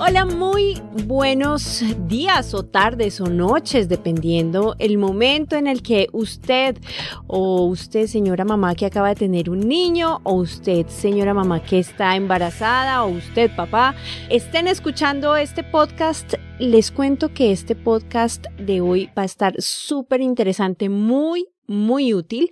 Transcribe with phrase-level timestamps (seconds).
[0.00, 6.78] Hola, muy buenos días o tardes o noches, dependiendo el momento en el que usted
[7.26, 11.80] o usted, señora mamá que acaba de tener un niño, o usted, señora mamá que
[11.80, 13.96] está embarazada, o usted, papá,
[14.30, 16.34] estén escuchando este podcast.
[16.60, 22.50] Les cuento que este podcast de hoy va a estar súper interesante, muy muy útil.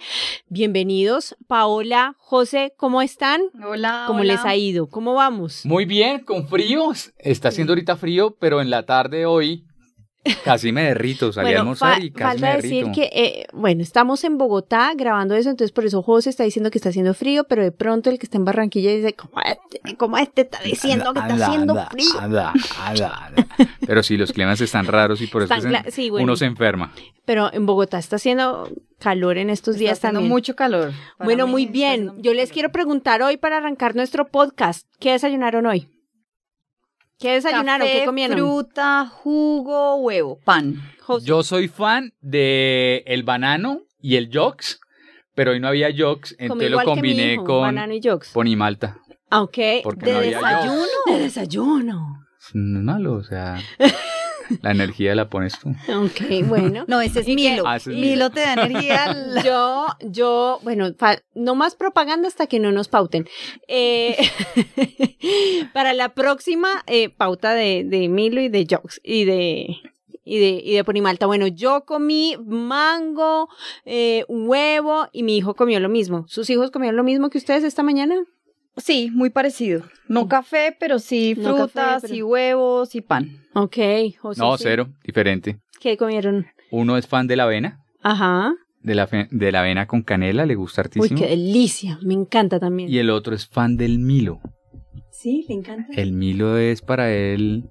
[0.49, 3.41] Bienvenidos, Paola, José, ¿cómo están?
[3.67, 4.05] Hola.
[4.07, 4.35] ¿Cómo hola.
[4.35, 4.89] les ha ido?
[4.89, 5.65] ¿Cómo vamos?
[5.65, 6.93] Muy bien, con frío.
[7.19, 9.65] Está haciendo ahorita frío, pero en la tarde hoy
[10.45, 11.33] casi me derrito.
[11.33, 12.93] Salí a almorzar fa- y casi me falta decir derrito.
[12.93, 16.79] que, eh, bueno, estamos en Bogotá grabando eso, entonces por eso José está diciendo que
[16.79, 20.19] está haciendo frío, pero de pronto el que está en Barranquilla dice, ¿cómo este, cómo
[20.19, 22.21] este está diciendo que está haciendo frío?
[22.21, 22.53] anda,
[22.85, 23.47] anda, anda.
[23.87, 26.25] Pero sí, los climas están raros y por eso Están se- sí, bueno.
[26.25, 26.93] uno se enferma.
[27.25, 30.33] Pero en Bogotá está haciendo calor en estos Está días haciendo también.
[30.33, 30.93] mucho calor.
[31.17, 32.13] Para bueno, muy bien.
[32.19, 35.89] Yo les quiero preguntar hoy para arrancar nuestro podcast, ¿qué desayunaron hoy?
[37.19, 37.87] ¿Qué desayunaron?
[37.87, 38.39] Café, ¿Qué comieron?
[38.39, 40.75] Fruta, jugo, huevo, pan.
[41.01, 41.27] José.
[41.27, 44.81] Yo soy fan de el banano y el yox,
[45.35, 48.33] pero hoy no había yox, entonces lo combiné hijo, con banano y yolks.
[48.33, 48.99] pon y malta.
[49.31, 49.59] Ah, ok.
[49.83, 50.77] Porque ¿De no había desayuno?
[51.07, 51.13] yox.
[51.15, 52.27] De desayuno.
[52.55, 53.57] No es malo, o sea,
[54.63, 55.71] la energía la pones tú.
[55.71, 56.85] Ok, bueno.
[56.89, 57.65] No, ese es Milo.
[57.67, 58.31] Ah, ese es Milo Milo.
[58.31, 59.13] te da energía.
[59.27, 63.29] la- Yo, yo, bueno, fa- no más propaganda hasta que no nos pauten.
[63.69, 64.17] Eh,
[65.73, 69.77] para la próxima eh, pauta de, de Milo y de Jokes y de
[70.29, 71.27] y de, y de Ponimalta.
[71.27, 73.49] Bueno, yo comí mango,
[73.85, 76.25] eh, huevo y mi hijo comió lo mismo.
[76.29, 78.17] ¿Sus hijos comieron lo mismo que ustedes esta mañana?
[78.77, 79.83] Sí, muy parecido.
[80.09, 83.43] No café, pero sí No café, frutas pero- y huevos y pan.
[83.55, 83.77] Ok,
[84.19, 84.41] José.
[84.41, 84.65] No, sí.
[84.67, 85.59] cero, diferente.
[85.81, 86.47] ¿Qué comieron?
[86.71, 88.53] Uno es fan de la avena, Ajá.
[88.83, 91.19] de la, fe- de la avena con canela, le gusta Uy, hartísimo.
[91.21, 91.99] qué delicia.
[92.03, 92.89] Me encanta también.
[92.91, 94.41] Y el otro es fan del Milo.
[95.11, 95.87] Sí, le encanta.
[95.95, 97.65] El Milo es para él,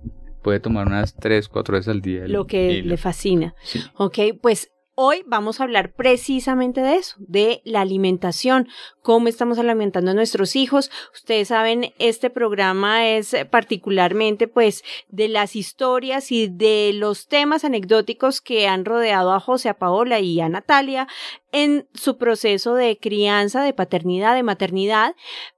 [0.43, 2.25] puede tomar unas 3, 4 veces al día.
[2.25, 2.89] el Lo que Milo.
[2.89, 3.53] le fascina.
[3.63, 3.79] Sí.
[3.95, 8.69] Ok, pues hoy vamos a hablar precisamente de eso, de la alimentación,
[9.01, 10.89] cómo estamos alimentando a nuestros hijos.
[11.13, 18.41] Ustedes saben, este programa es particularmente pues de las historias y de los temas anecdóticos
[18.41, 21.07] que han rodeado a José, a Paola y a Natalia
[21.51, 25.15] en su proceso de crianza, de paternidad, de maternidad,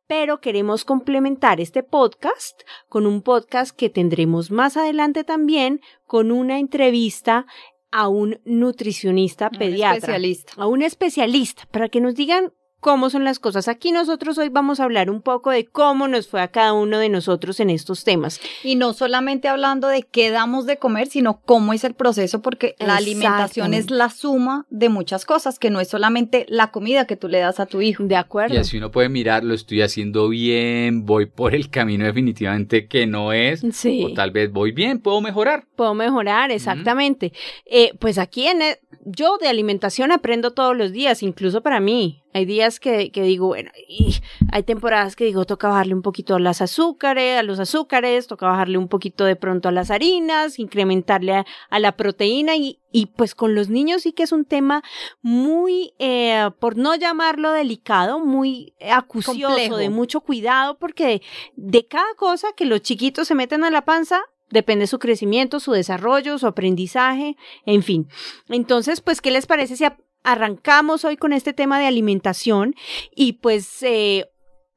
[0.07, 6.59] pero queremos complementar este podcast con un podcast que tendremos más adelante también con una
[6.59, 7.45] entrevista
[7.91, 10.53] a un nutricionista Un pediatra, especialista.
[10.57, 13.67] a un especialista, para que nos digan cómo son las cosas.
[13.67, 16.99] Aquí nosotros hoy vamos a hablar un poco de cómo nos fue a cada uno
[16.99, 18.39] de nosotros en estos temas.
[18.63, 22.75] Y no solamente hablando de qué damos de comer, sino cómo es el proceso, porque
[22.79, 27.15] la alimentación es la suma de muchas cosas, que no es solamente la comida que
[27.17, 28.03] tú le das a tu hijo.
[28.03, 28.53] ¿De acuerdo?
[28.55, 33.07] Y así uno puede mirar, lo estoy haciendo bien, voy por el camino definitivamente que
[33.07, 34.03] no es, Sí.
[34.05, 35.65] o tal vez voy bien, puedo mejorar.
[35.75, 37.33] Puedo mejorar, exactamente.
[37.65, 42.21] Eh, pues aquí en el- yo de alimentación aprendo todos los días, incluso para mí.
[42.33, 44.15] Hay días que, que digo, bueno, y
[44.51, 48.45] hay temporadas que digo, toca bajarle un poquito a las azúcares, a los azúcares, toca
[48.47, 53.07] bajarle un poquito de pronto a las harinas, incrementarle a, a la proteína y, y
[53.07, 54.83] pues con los niños sí que es un tema
[55.21, 59.77] muy, eh, por no llamarlo delicado, muy acucioso, Complejo.
[59.77, 61.21] de mucho cuidado, porque
[61.55, 65.71] de cada cosa que los chiquitos se meten a la panza, depende su crecimiento, su
[65.73, 68.07] desarrollo, su aprendizaje, en fin.
[68.47, 69.97] Entonces, pues, ¿qué les parece si a-
[70.27, 72.75] arrancamos hoy con este tema de alimentación?
[73.15, 74.29] Y pues, eh,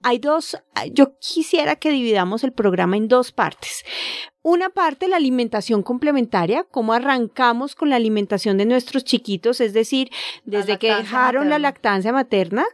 [0.03, 0.57] hay dos,
[0.93, 3.85] yo quisiera que dividamos el programa en dos partes.
[4.43, 10.11] Una parte, la alimentación complementaria, cómo arrancamos con la alimentación de nuestros chiquitos, es decir,
[10.47, 12.65] desde que dejaron la lactancia materna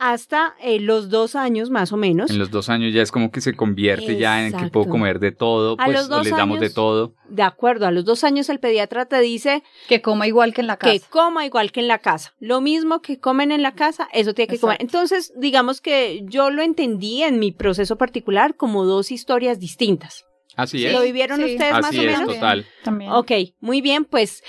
[0.00, 2.28] hasta eh, los dos años más o menos.
[2.28, 5.20] En los dos años ya es como que se convierte ya en que puedo comer
[5.20, 7.14] de todo, A pues los o dos les damos de todo.
[7.28, 10.66] De acuerdo, a los dos años el pediatra te dice Que coma igual que en
[10.66, 10.92] la casa.
[10.92, 12.34] que coma igual que en la casa.
[12.40, 14.78] Lo mismo que comen en la casa, eso tiene que comer.
[14.80, 20.24] Entonces, digamos que yo lo entendí en mi proceso particular como dos historias distintas.
[20.56, 20.92] Así es.
[20.92, 21.52] ¿Lo vivieron Sí.
[21.52, 22.34] ustedes más Así o es, menos?
[22.34, 22.66] total.
[22.84, 23.10] También.
[23.12, 24.42] Ok, muy bien, pues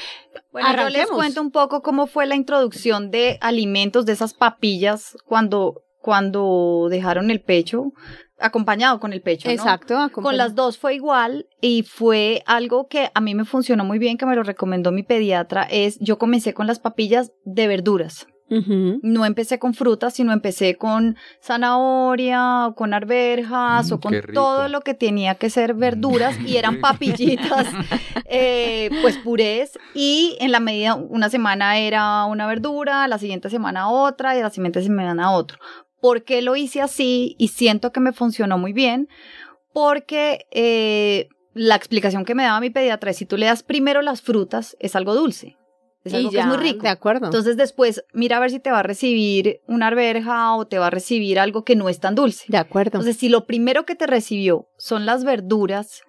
[0.51, 1.09] Bueno, yo les Arranquemos.
[1.11, 7.31] cuento un poco cómo fue la introducción de alimentos de esas papillas cuando, cuando dejaron
[7.31, 7.91] el pecho,
[8.39, 9.47] acompañado con el pecho.
[9.47, 9.53] ¿no?
[9.53, 10.09] exacto.
[10.11, 14.17] Con las dos fue igual y fue algo que a mí me funcionó muy bien,
[14.17, 18.27] que me lo recomendó mi pediatra, es yo comencé con las papillas de verduras.
[19.01, 24.21] No empecé con frutas, sino empecé con zanahoria, o con arvejas, Mm, o con qué
[24.21, 24.33] rico.
[24.33, 27.67] todo lo que tenía que ser verduras y eran papillitas,
[28.25, 29.77] eh, pues purés.
[29.94, 34.50] Y en la medida, una semana era una verdura, la siguiente semana otra y la
[34.50, 35.57] siguiente semana otro.
[36.01, 37.35] ¿Por qué lo hice así?
[37.39, 39.07] Y siento que me funcionó muy bien,
[39.73, 44.01] porque eh, la explicación que me daba mi pediatra es si tú le das primero
[44.01, 45.55] las frutas, es algo dulce.
[46.03, 46.83] Es algo que es muy rico.
[46.83, 47.25] De acuerdo.
[47.27, 50.88] Entonces después mira a ver si te va a recibir una arveja o te va
[50.88, 52.45] a recibir algo que no es tan dulce.
[52.47, 52.97] de acuerdo.
[53.00, 56.01] Entonces si lo primero que te recibió son las verduras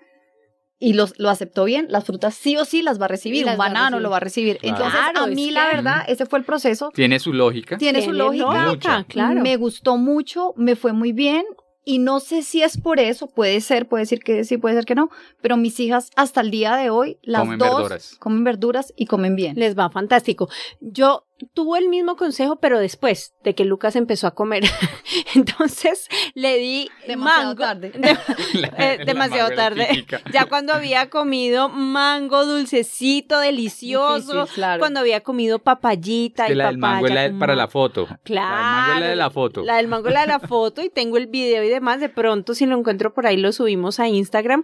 [0.81, 3.56] y los, lo aceptó bien, las frutas sí o sí las va a recibir, un
[3.56, 4.02] banano recibir.
[4.02, 4.58] lo va a recibir.
[4.58, 4.76] Claro.
[4.76, 6.91] Entonces Claro, a mí que- la verdad, ese fue el proceso.
[6.93, 7.79] Tiene su lógica.
[7.79, 8.67] Tiene su lógica.
[8.69, 9.05] Mucha.
[9.05, 9.41] claro.
[9.41, 11.44] Me gustó mucho, me fue muy bien.
[11.84, 14.86] Y no sé si es por eso, puede ser, puede decir que sí, puede ser
[14.86, 15.10] que no,
[15.42, 18.16] pero mis hijas hasta el día de hoy, las Comen dos verduras.
[18.19, 19.54] comen verduras y comen bien.
[19.56, 20.48] Les va fantástico.
[20.81, 24.64] Yo tuve el mismo consejo, pero después de que Lucas empezó a comer.
[25.34, 27.60] Entonces le di Demasiado mango.
[27.60, 27.90] tarde.
[27.94, 30.06] de- La- eh, la demasiado la tarde.
[30.32, 34.32] Ya cuando había comido mango dulcecito, delicioso.
[34.42, 34.78] Difícil, claro.
[34.81, 38.06] Cuando había comido papayita Que y la del mango es la con para la foto.
[38.22, 38.54] Claro.
[38.54, 39.62] La del mango es la de la foto.
[39.64, 42.00] La del mango es la de la foto y tengo el video y demás.
[42.00, 44.62] De pronto, si lo encuentro por ahí, lo subimos a Instagram.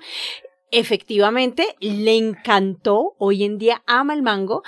[0.70, 3.14] Efectivamente, le encantó.
[3.18, 4.62] Hoy en día ama el mango.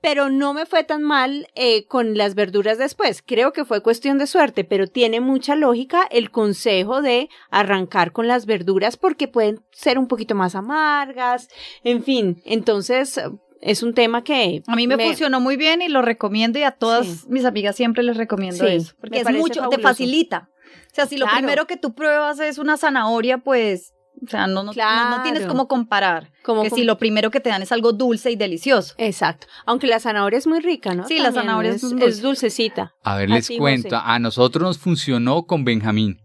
[0.00, 3.22] Pero no me fue tan mal eh, con las verduras después.
[3.26, 8.28] Creo que fue cuestión de suerte, pero tiene mucha lógica el consejo de arrancar con
[8.28, 11.48] las verduras porque pueden ser un poquito más amargas.
[11.82, 13.20] En fin, entonces
[13.60, 16.70] es un tema que A mí me, funcionó muy bien y lo recomiendo y a
[16.70, 17.26] todas Sí.
[17.28, 18.92] mis amigas siempre les recomiendo Sí, eso.
[18.94, 20.48] me Porque es mucho, te facilita.
[20.92, 21.38] O sea, si lo Claro.
[21.38, 23.94] primero que tú pruebas es una zanahoria, pues,
[24.24, 26.30] o sea, no, no, no- no tienes cómo comparar.
[26.42, 28.94] Como que com- si lo primero que te dan es algo dulce y delicioso.
[28.98, 29.46] Exacto.
[29.66, 31.06] Aunque la zanahoria es muy rica, ¿no?
[31.06, 32.06] Sí, la zanahoria es es, dulce.
[32.06, 32.94] es dulcecita.
[33.02, 33.90] A ver, les cuento.
[33.96, 34.02] José.
[34.04, 36.18] A nosotros nos funcionó con Benjamín.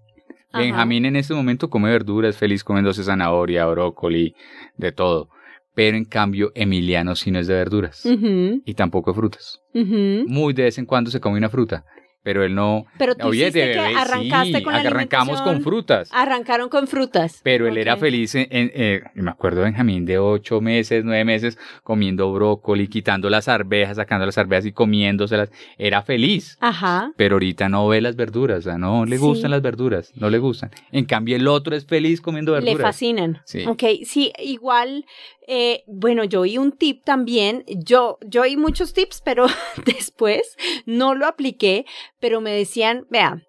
[0.52, 0.60] Ajá.
[0.64, 4.36] Benjamín en este momento come verduras, feliz comiéndose zanahoria, brócoli,
[4.78, 5.30] de todo.
[5.76, 8.04] Pero en cambio, Emiliano sí no es de verduras.
[8.06, 9.60] Y tampoco de frutas.
[9.74, 11.84] Muy de vez en cuando se come una fruta.
[12.24, 12.86] Pero él no.
[12.98, 16.10] Pero tú Oye, que arrancaste sí, con la arrancamos con frutas.
[16.14, 17.42] Arrancaron con frutas.
[17.44, 21.26] Pero él era feliz, en, en- eh, me acuerdo de Benjamín de ocho meses, nueve
[21.26, 25.52] meses, comiendo brócoli, quitando las arvejas, sacando las arvejas y comiéndoselas.
[25.78, 26.58] Era feliz.
[26.62, 27.12] Ajá.
[27.18, 29.22] Pero ahorita no ve las verduras, o sea, no le Sí.
[29.24, 30.72] gustan las verduras, no le gustan.
[30.94, 32.76] En cambio, el otro es feliz comiendo verduras.
[32.78, 33.42] Le fascinan.
[33.44, 33.66] Sí.
[33.68, 35.06] Ok, sí, igual,
[35.48, 39.46] eh, bueno, yo oí un tip también, yo, yo oí muchos tips, pero
[39.86, 41.86] después no lo apliqué,
[42.20, 43.44] pero me decían, vea,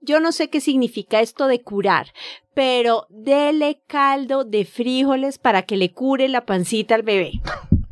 [0.00, 2.12] yo no sé qué significa esto de curar,
[2.54, 7.32] pero dele caldo de frijoles para que le cure la pancita al bebé.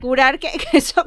[0.01, 1.03] Curar que, que eso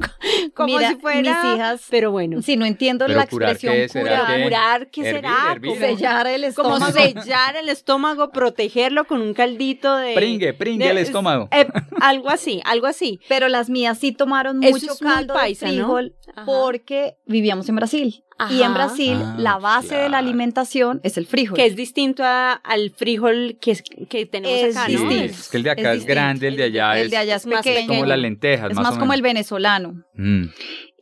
[0.54, 2.42] como Mira, si fuera, mis hijas, pero bueno.
[2.42, 4.20] si no entiendo Pero la curar, expresión ¿qué será?
[4.20, 4.42] curar, ¿Qué?
[4.42, 5.52] Curar, ¿qué Hervir, será?
[5.52, 5.70] hervir.
[5.70, 6.92] Como- sellar el como estómago.
[7.22, 10.14] sellar el estómago, protegerlo con un caldito de...
[10.14, 11.48] Pringue, pringue de- el estómago.
[11.52, 11.66] eh,
[12.00, 13.20] algo así, algo así.
[13.28, 17.76] Pero las mías sí tomaron Eso mucho es caldo paisa, de frijol porque vivíamos en
[17.76, 18.24] Brasil.
[18.50, 18.72] Y en.
[18.74, 21.56] Brasil Ah, la base de la alimentación es el frijol.
[21.56, 24.98] Que es distinto a- al frijol que, es- que tenemos Es acá, ¿no?
[25.08, 25.24] distinto.
[25.34, 27.42] Es que el de acá Es grande, el de allá el es, de allá es,
[27.42, 27.80] es más pequeño.
[27.80, 30.04] es como las lentejas, Es más, más o como el venezolano.
[30.14, 30.44] Mm.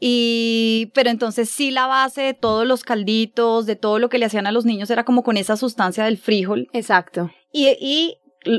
[0.01, 4.27] Y, pero entonces sí la base de todos los calditos, de todo lo que le
[4.27, 6.69] hacían a los niños era como con esa sustancia del frijol.
[6.73, 7.31] Exacto.
[7.53, 8.19] Y, y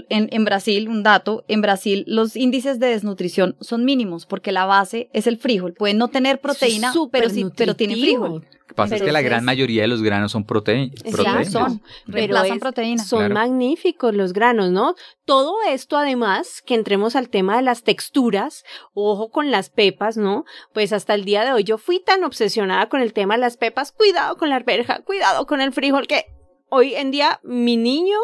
[0.10, 4.66] en, en Brasil, un dato, en Brasil los índices de desnutrición son mínimos porque la
[4.66, 5.74] base es el frijol.
[5.74, 8.46] Pueden no tener proteína, pero sí, pero tienen frijol.
[8.80, 10.96] Lo que pasa es que la gran mayoría de los granos son proteínas.
[11.04, 11.12] Sí,
[11.52, 11.82] son.
[12.06, 13.04] Pero Reemplazan es- proteína.
[13.04, 13.34] Son Claro.
[13.36, 14.96] magníficos los granos, ¿no?
[15.26, 20.46] Todo esto, además, que entremos al tema de las texturas, ojo con las pepas, ¿no?
[20.74, 23.58] Pues hasta el día de hoy yo fui tan obsesionada con el tema de las
[23.58, 26.26] pepas, cuidado con la arveja, cuidado con el frijol, que
[26.70, 28.18] hoy en día mi niño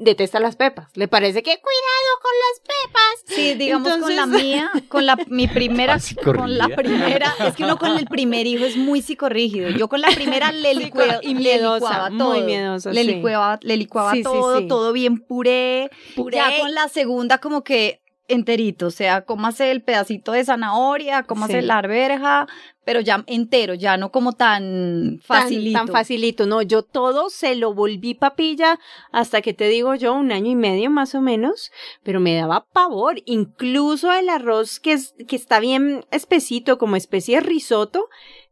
[0.00, 0.88] detesta las pepas.
[0.94, 3.36] Le parece que cuidado con las pepas.
[3.36, 7.62] Sí, digamos con la mía, con la mi primera, Ah, con la primera, es que
[7.64, 9.70] uno con el primer hijo es muy psicorrígido.
[9.70, 12.40] Yo con la primera le, y le miedosa, licuaba muy todo.
[12.44, 13.06] miedosa, le sí.
[13.14, 14.66] licuaba, le licuaba Sí, sí, todo, sí.
[14.68, 15.90] todo bien puré.
[16.16, 16.36] Puré.
[16.38, 17.99] Ya con la segunda como que
[18.30, 21.66] enterito, o sea, cómase el pedacito de zanahoria, cómase Sí.
[21.66, 22.46] la arveja,
[22.84, 25.78] pero ya entero, ya no como tan Tan- facilito.
[25.78, 28.78] Tan, facilito, no, yo todo se lo volví papilla
[29.12, 31.70] hasta que te digo yo un año y medio más o menos,
[32.02, 37.36] pero me daba pavor, incluso el arroz que, es, que está bien espesito como especie
[37.36, 38.08] de risotto,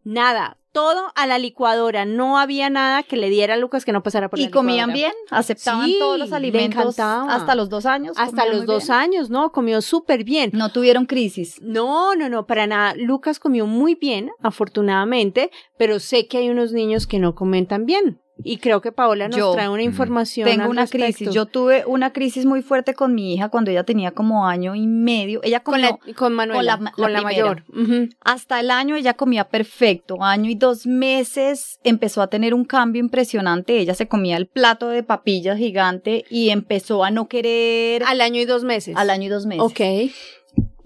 [0.09, 4.03] nada, todo a la licuadora, no había nada que le diera a Lucas que no
[4.03, 5.13] pasara por la ¿Y comían bien?
[5.31, 8.17] ¿Aceptaban Sí, todos los alimentos hasta los dos años?
[8.17, 8.99] Hasta ¿Comían los dos bien?
[8.99, 9.51] años, ¿no?
[9.51, 10.51] Comió súper bien.
[10.55, 11.61] No tuvieron crisis.
[11.63, 12.95] No, no, no, para nada.
[12.97, 17.85] Lucas comió muy bien, afortunadamente, pero sé que hay unos niños que no comen tan
[17.87, 18.21] bien.
[18.45, 20.49] Y creo que Paola nos Yo trae una información.
[20.49, 21.05] Tengo al una respecto.
[21.07, 21.35] crisis.
[21.35, 24.87] Yo tuve una crisis muy fuerte con mi hija cuando ella tenía como año y
[24.87, 25.41] medio.
[25.43, 27.65] Ella con, comió la, con Manuela, con la- con la la, primera.
[27.75, 28.09] mayor.
[28.21, 30.23] Hasta el año ella comía perfecto.
[30.23, 33.79] Año y dos meses empezó a tener un cambio impresionante.
[33.79, 38.41] Ella se comía el plato de papillas gigante y empezó a no querer Al año
[38.41, 38.97] y dos meses.
[38.97, 39.63] al año y dos meses.
[39.65, 39.81] Ok.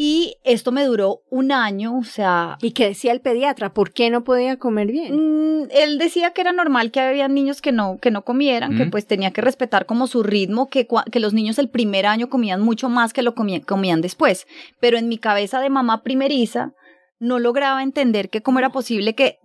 [0.04, 3.72] Y esto me duró un año, o sea, ¿Y qué decía el pediatra?
[3.72, 5.14] ¿Por qué no podía comer bien?
[5.62, 8.86] Mm, él decía que era normal que había niños que no, que no comieran, que
[8.86, 8.90] Mm.
[8.90, 12.60] pues tenía que respetar como su ritmo, que, que los niños el primer año comían
[12.62, 14.48] mucho más que lo comían, comían después.
[14.80, 16.72] Pero en mi cabeza de mamá primeriza
[17.20, 19.38] no lograba entender que cómo era posible que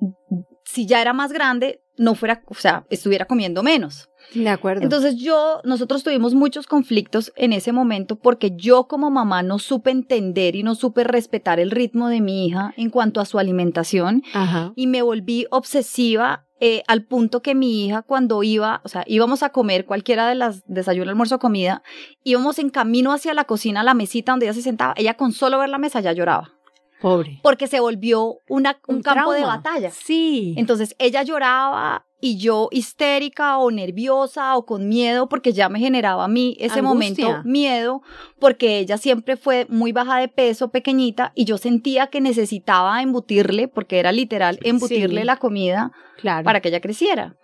[0.65, 4.09] si ya era más grande, no fuera, o sea, estuviera comiendo menos.
[4.33, 4.83] De acuerdo.
[4.83, 9.91] Entonces yo, nosotros tuvimos muchos conflictos en ese momento porque yo como mamá no supe
[9.91, 14.23] entender y no supe respetar el ritmo de mi hija en cuanto a su alimentación
[14.33, 14.73] Ajá.
[14.75, 19.43] y me volví obsesiva eh, al punto que mi hija cuando iba, o sea, íbamos
[19.43, 21.83] a comer cualquiera de las desayuno, almuerzo, comida,
[22.23, 25.33] íbamos en camino hacia la cocina, a la mesita donde ella se sentaba, ella con
[25.33, 26.56] solo ver la mesa ya lloraba,
[27.01, 27.39] Pobre.
[27.43, 29.91] porque se volvió una, un, campo de batalla.
[29.91, 30.55] Sí.
[30.57, 36.23] Entonces ella lloraba y yo histérica o nerviosa o con miedo porque ya me generaba
[36.23, 37.25] a mí ese Angustia.
[37.27, 38.01] momento miedo
[38.39, 43.67] porque ella siempre fue muy baja de peso, pequeñita y yo sentía que necesitaba embutirle,
[43.67, 45.27] porque era literal, embutirle Sí.
[45.27, 46.43] la comida claro.
[46.43, 47.35] para que ella creciera.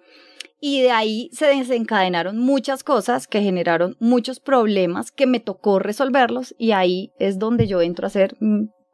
[0.60, 6.56] Y de ahí se desencadenaron muchas cosas que generaron muchos problemas que me tocó resolverlos
[6.58, 8.38] y ahí es donde yo entro a hacer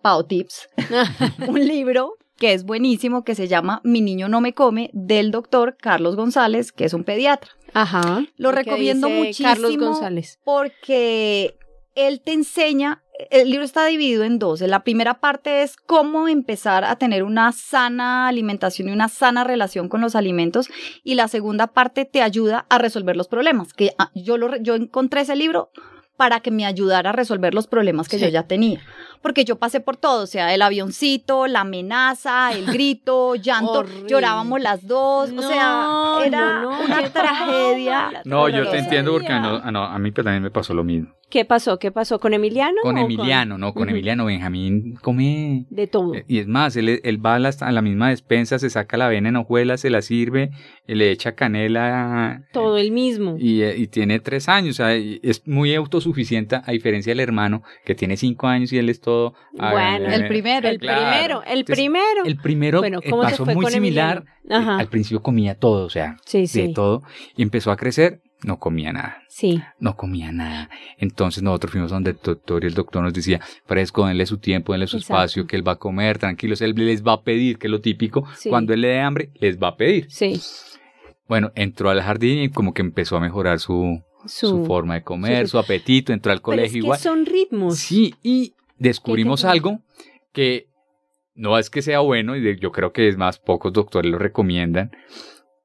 [0.02, 0.70] Pao Tips,
[1.48, 5.76] un libro que es buenísimo que se llama Mi niño no me come del doctor
[5.80, 7.52] Carlos González, que es un pediatra.
[7.74, 8.24] Ajá.
[8.38, 10.40] Lo recomiendo muchísimo Carlos González.
[10.44, 11.58] porque
[11.96, 14.62] él te enseña, el libro está dividido en dos.
[14.62, 19.90] La primera parte es cómo empezar a tener una sana alimentación y una sana relación
[19.90, 20.70] con los alimentos
[21.04, 24.76] y la segunda parte te ayuda a resolver los problemas, que ah, yo, lo, yo
[24.76, 25.72] encontré ese libro
[26.20, 28.26] para que me ayudara a resolver los problemas que Sí.
[28.26, 28.82] yo ya tenía.
[29.22, 34.10] Porque yo pasé por todo, o sea, el avioncito, la amenaza, el grito, llanto, Horrible.
[34.10, 38.22] llorábamos las dos, o sea, No, era no, no, una tragedia.
[38.26, 41.14] No, yo te entiendo porque a, no- no- a mí también me pasó lo mismo.
[41.30, 41.78] ¿Qué pasó?
[41.78, 42.20] ¿Qué pasó?
[42.20, 42.78] ¿Con Emiliano?
[42.82, 43.88] Con Emiliano, no, con.
[43.90, 44.26] Emiliano.
[44.26, 45.66] Benjamín come.
[45.70, 46.16] De todo.
[46.16, 48.98] eh, Y es más, él, él va a la, a la misma despensa, se saca
[48.98, 50.50] la avena en hojuelas, se la sirve,
[50.88, 52.40] eh, le echa canela.
[52.42, 53.36] eh, todo el mismo.
[53.40, 57.62] Y, eh, y tiene tres años, o sea, es muy autosuficiente, a diferencia del hermano,
[57.86, 59.34] que tiene cinco años y él es todo...
[59.60, 61.00] ah, Bueno, eh, el primero, el claro.
[61.02, 62.26] primero, el Entonces, primero.
[62.26, 64.26] El primero Bueno, eh, ¿cómo pasó fue muy con similar.
[64.50, 66.74] Eh, Al principio comía todo, o sea, Sí, de sí.
[66.74, 67.04] todo.
[67.36, 69.22] Y empezó a crecer, no comía nada.
[69.28, 69.62] Sí.
[69.80, 70.70] No comía nada.
[70.98, 74.72] Entonces nosotros fuimos donde el doctor y el doctor nos decía, fresco, denle su tiempo,
[74.74, 75.14] denle su Exacto.
[75.16, 77.82] espacio, que él va a comer, tranquilos, él les va a pedir, que es lo
[77.82, 78.26] típico.
[78.36, 78.50] Sí.
[78.50, 80.08] Cuando él le dé hambre, les va a pedir.
[80.10, 80.40] Sí.
[81.28, 85.48] Bueno, entró al jardín y como que empezó a mejorar su, su, forma de comer,
[85.48, 87.00] su- su, apetito, entró al Pero es colegio que igual.
[87.00, 87.78] son ritmos.
[87.78, 89.82] Sí, y descubrimos algo
[90.32, 90.68] que
[91.36, 94.92] no es que sea bueno, y yo creo que es más, pocos doctores lo recomiendan,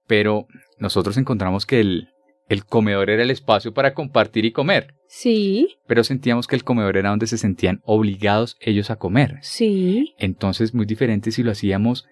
[0.07, 0.47] pero
[0.79, 2.09] nosotros encontramos que el,
[2.49, 6.97] el comedor era el espacio para compartir y comer, Sí, pero sentíamos que el comedor
[6.97, 9.39] era donde se sentían obligados ellos a comer.
[9.43, 10.15] sí.
[10.19, 12.07] Entonces, muy diferente si lo hacíamos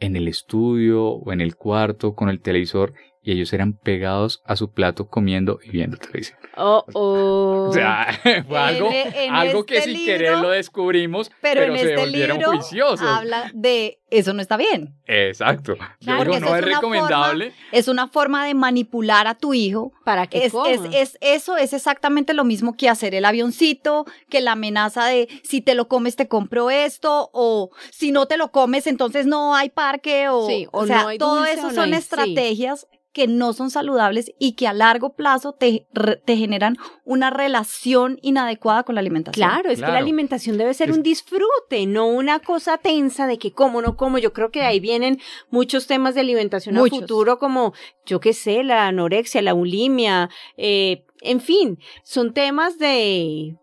[0.00, 4.54] en el estudio o en el cuarto con el televisor y ellos eran pegados a
[4.56, 6.38] su plato comiendo y viendo televisión.
[6.56, 7.66] Oh, oh.
[7.70, 8.08] O sea,
[8.48, 11.78] fue algo, En- en algo que este sin libro- querer lo descubrimos, Pero, pero, en
[11.80, 13.00] se este volvieron libro juiciosos.
[13.08, 14.94] habla de eso no está bien.
[15.06, 15.74] Exacto.
[15.76, 17.52] Claro, Yo porque digo, eso no es recomendable.
[17.72, 19.92] Es una forma de manipular a tu hijo.
[20.04, 20.68] Para que Es, coma.
[20.70, 25.28] es, es- eso es exactamente lo mismo que hacer el avioncito, que la amenaza de
[25.42, 29.54] si te lo comes te compro esto, o si no te lo comes entonces no
[29.54, 31.92] hay parque, o, Sí, o o sea, no hay todo dulce eso no son hay-
[31.92, 31.98] sí.
[31.98, 35.86] estrategias que no son saludables y que a largo plazo te,
[36.24, 39.48] te generan una relación inadecuada con la alimentación.
[39.48, 43.38] Claro, es que la alimentación debe ser Es- un disfrute, no una cosa tensa de
[43.38, 44.18] que como no como.
[44.18, 45.20] Yo creo que ahí vienen
[45.50, 46.98] muchos temas de alimentación Muchos.
[46.98, 47.72] a futuro, como,
[48.04, 53.56] yo qué sé, la anorexia, la bulimia, eh, en fin, son temas de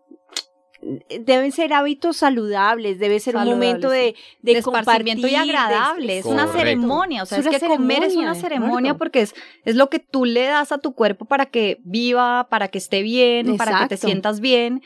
[1.20, 6.18] deben ser hábitos saludables, debe ser un momento de, de, de esparcimiento y agradable.
[6.18, 7.22] Es una ceremonia.
[7.22, 9.34] O sea, Es que comer es una ceremonia porque es,
[9.64, 13.02] es lo que tú le das a tu cuerpo para que viva, para que esté
[13.02, 14.82] bien, para que te sientas bien.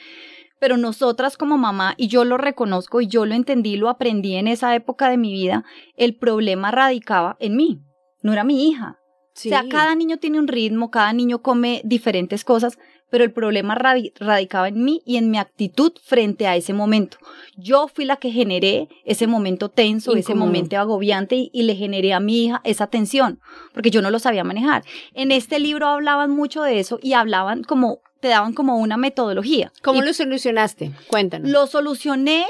[0.59, 4.49] Pero nosotras como mamá, y yo lo reconozco y yo lo entendí, lo aprendí en
[4.49, 5.65] esa época de mi vida,
[5.97, 7.81] el problema radicaba en mí,
[8.23, 8.99] no era mi hija.
[9.35, 9.49] Sí.
[9.49, 12.79] O sea, cada niño tiene un ritmo, cada niño come diferentes cosas,
[13.11, 17.19] pero el problema radi- radicaba en mí y en mi actitud frente a ese momento.
[17.57, 22.15] Yo fui la que generé ese momento tenso, ese momento agobiante y, y le generé
[22.15, 23.39] a mi hija esa tensión,
[23.75, 24.85] porque yo no lo sabía manejar.
[25.13, 29.73] En este libro hablaban mucho de eso y hablaban como, te daban como una metodología.
[29.85, 30.91] ¿Cómo Y lo solucionaste?
[31.09, 31.49] Cuéntanos.
[31.49, 32.45] lo solucioné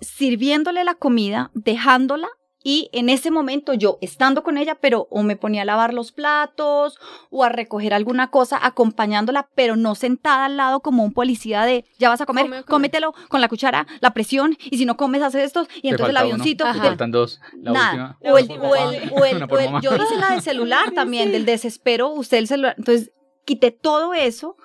[0.00, 2.28] sirviéndole la comida, dejándola
[2.64, 6.12] y en ese momento yo estando con ella, pero o me ponía a lavar los
[6.12, 6.98] platos
[7.30, 11.84] o a recoger alguna cosa acompañándola, pero no sentada al lado como un policía de
[11.98, 12.66] ya vas a comer, Come, come.
[12.66, 16.10] cómetelo con la cuchara, la presión y si no comes haces esto y Te entonces
[16.10, 17.40] el avioncito te faltan dos.
[17.60, 18.18] La nada.
[18.20, 18.32] última.
[18.32, 21.44] O el, o el, o el- o el- yo hice la del celular también, del
[21.44, 22.74] desespero, usted el celular.
[22.78, 23.12] Entonces,
[23.44, 24.56] quité todo eso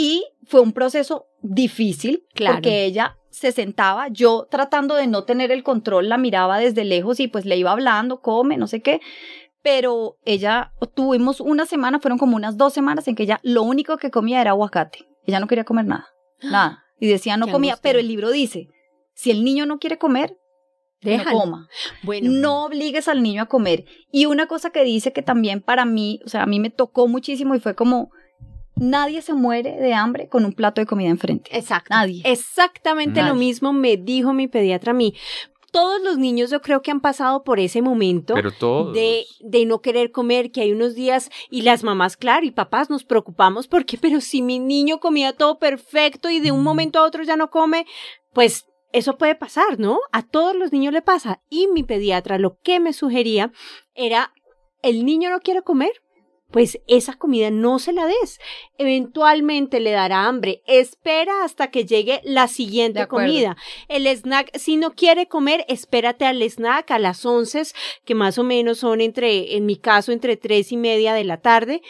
[0.00, 2.56] y fue un proceso difícil Claro.
[2.56, 7.20] porque ella se sentaba, yo tratando de no tener el control, la miraba desde lejos
[7.20, 9.00] y pues le iba hablando, come, no sé qué.
[9.62, 13.98] Pero ella, tuvimos una semana, fueron como unas dos semanas en que ella lo único
[13.98, 15.06] que comía era aguacate.
[15.26, 16.06] Ella no quería comer nada,
[16.42, 16.82] nada.
[16.98, 17.82] Y decía no Qué comía, angustia.
[17.90, 18.68] pero el libro dice,
[19.14, 20.36] si el niño no quiere comer,
[21.02, 21.30] Déjalo.
[21.30, 21.68] no coma.
[22.02, 23.84] Bueno, No obligues al niño a comer.
[24.10, 27.06] Y una cosa que dice que también para mí, o sea, a mí me tocó
[27.06, 28.10] muchísimo y fue como,
[28.80, 31.56] nadie se muere de hambre con un plato de comida enfrente.
[31.56, 31.88] exacto.
[31.90, 32.22] Nadie.
[32.24, 35.14] Exactamente lo mismo me dijo mi pediatra a mí.
[35.70, 38.34] Todos los niños yo creo que han pasado por ese momento.
[38.34, 38.92] Pero todos.
[38.92, 42.90] de, de no querer comer, que hay unos días y las mamás, claro, y papás
[42.90, 47.04] nos preocupamos porque, pero si mi niño comía todo perfecto y de un momento a
[47.04, 47.86] otro ya no come,
[48.32, 50.00] pues eso puede pasar, ¿no?
[50.10, 51.40] A todos los niños le pasa.
[51.48, 53.52] Y mi pediatra lo que me sugería
[53.94, 54.32] era,
[54.82, 55.92] el niño no quiere comer,
[56.50, 58.40] pues esa comida no se la des.
[58.78, 60.62] Eventualmente le dará hambre.
[60.66, 63.56] Espera hasta que llegue la siguiente comida.
[63.88, 67.62] El snack, si no quiere comer, espérate al snack a las 11,
[68.04, 71.40] que más o menos son entre, en mi caso, entre tres y media de la
[71.40, 71.82] tarde.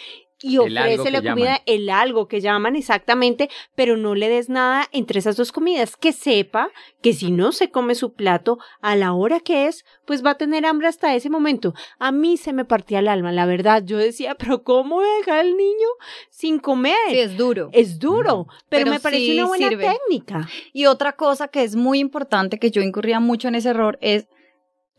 [0.42, 1.60] Y ofrece la comida, llaman.
[1.66, 5.96] el algo que llaman exactamente, pero no le des nada entre esas dos comidas.
[5.96, 6.70] Que sepa
[7.02, 10.38] que si no se come su plato a la hora que es, pues va a
[10.38, 11.74] tener hambre hasta ese momento.
[11.98, 13.82] A mí se me partía el alma, la verdad.
[13.84, 15.88] Yo decía, pero ¿cómo voy a dejar al niño
[16.30, 16.96] sin comer?
[17.10, 17.68] Sí, es duro.
[17.72, 19.86] Es duro, pero, Pero me pareció sí una buena sirve.
[19.92, 20.48] técnica.
[20.72, 24.26] Y otra cosa que es muy importante, que yo incurría mucho en ese error, es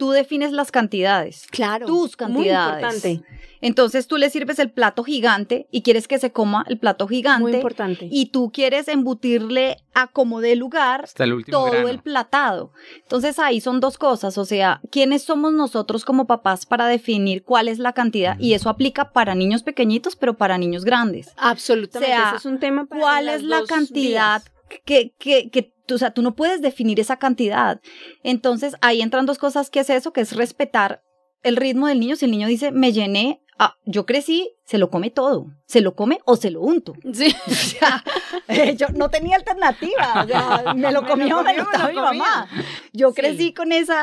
[0.02, 1.46] tú defines las cantidades.
[1.52, 1.86] Claro.
[1.86, 2.82] Tus Muy cantidades.
[2.96, 3.22] importante.
[3.62, 7.44] Entonces tú le sirves el plato gigante y quieres que se coma el plato gigante.
[7.44, 8.08] Muy importante.
[8.10, 11.88] Y tú quieres embutirle a como de lugar Hasta el último todo grano.
[11.88, 12.72] el platado.
[13.04, 17.68] Entonces ahí son dos cosas, o sea, ¿quiénes somos nosotros como papás para definir cuál
[17.68, 18.40] es la cantidad?
[18.40, 21.30] Y eso aplica para niños pequeñitos, pero para niños grandes.
[21.38, 22.12] Absolutamente.
[22.12, 24.42] O sea, ese es un tema para ¿Cuál las es la dos cantidad
[24.84, 27.82] que, que, que o sea, tú no puedes definir esa cantidad?
[28.24, 31.04] Entonces ahí entran dos cosas que es eso, que es respetar
[31.44, 32.16] el ritmo del niño.
[32.16, 35.48] Si el niño dice, me llené, ah, yo crecí, se lo come todo.
[35.66, 36.94] Se lo come o se lo unto.
[37.14, 37.34] Sí.
[37.48, 38.04] O sea,
[38.48, 40.24] eh, yo no tenía alternativa.
[40.24, 42.48] O sea, me lo Me lo comía o me comía lo me lo mi mamá.
[42.94, 43.16] Yo Sí.
[43.16, 44.02] crecí con esa.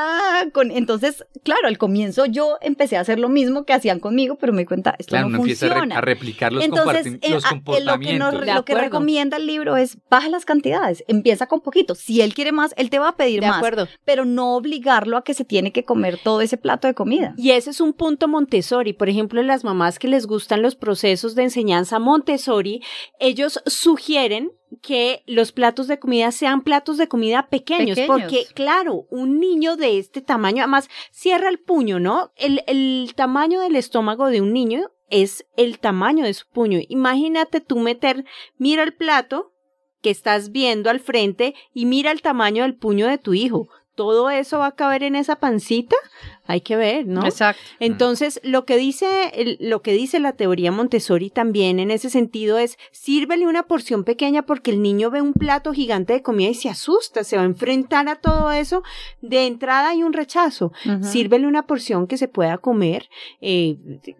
[0.53, 4.53] Con, entonces, claro, al comienzo yo empecé a hacer lo mismo que hacían conmigo, pero
[4.53, 5.97] me di cuenta, esto Claro, no uno empieza a, re- funciona.
[5.97, 8.33] a replicar los, Entonces, en- los lo que, comportamientos.
[8.33, 11.95] nos- De lo que recomienda el libro es baja las cantidades, empieza con poquito.
[11.95, 13.87] Si él quiere más, él te va a pedir De más, acuerdo.
[14.05, 17.33] pero no obligarlo a que se tiene que comer todo ese plato de comida.
[17.37, 18.93] Y ese es un punto Montessori.
[18.93, 22.81] Por ejemplo, las mamás que les gustan los procesos de enseñanza Montessori,
[23.19, 28.07] ellos sugieren que los platos de comida sean platos de comida pequeños, Pequeños.
[28.07, 32.31] porque claro, un niño de este tamaño, además cierra el puño, ¿no?
[32.35, 36.79] El, el tamaño del estómago de un niño es el tamaño de su puño.
[36.87, 38.25] Imagínate tú meter,
[38.57, 39.53] mira el plato
[40.01, 43.69] que estás viendo al frente y mira el tamaño del puño de tu hijo.
[43.99, 45.97] ¿Todo eso va a caber en esa pancita?
[46.45, 47.25] Hay que ver, ¿no?
[47.25, 47.61] Exacto.
[47.81, 52.77] Entonces, lo que dice lo que dice la teoría Montessori también en ese sentido es
[52.91, 56.69] sírvele una porción pequeña porque el niño ve un plato gigante de comida y se
[56.69, 58.83] asusta, se va a enfrentar a todo eso.
[59.21, 60.71] De entrada hay un rechazo.
[61.01, 63.09] Sírvele una porción que se pueda comer,
[63.41, 63.75] eh,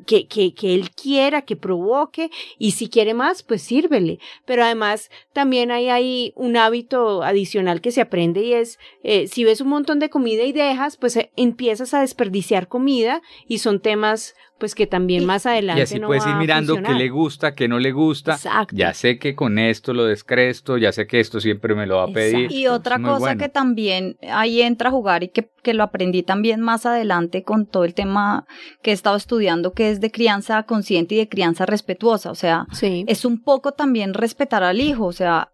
[0.06, 4.20] que, que, que él quiera, que provoque, y si quiere más, pues sírvele.
[4.46, 9.46] Pero además también hay ahí un hábito adicional que se aprende y es, eh, si
[9.46, 13.60] ves un un montón de comida y dejas, pues eh, empiezas a desperdiciar comida y
[13.60, 16.39] son temas pues que también Y- más adelante Y así no puedes va ir a
[16.39, 18.34] mirando qué le gusta, qué no le gusta.
[18.34, 18.75] Exacto.
[18.75, 22.03] Ya sé que con esto lo descresto, ya sé que esto siempre me lo va
[22.03, 22.36] a pedir.
[22.36, 22.55] Exacto.
[22.55, 23.39] Y otra cosa bueno.
[23.39, 27.67] que también ahí entra a jugar y que, que lo aprendí también más adelante con
[27.67, 28.45] todo el tema
[28.82, 32.29] que he estado estudiando, que es de crianza consciente y de crianza respetuosa.
[32.29, 33.05] O sea, Sí.
[33.08, 35.51] es un poco también respetar al hijo, o sea,